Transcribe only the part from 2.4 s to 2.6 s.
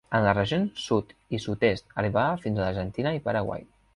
fins